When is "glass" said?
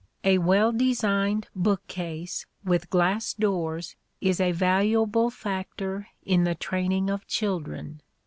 2.89-3.35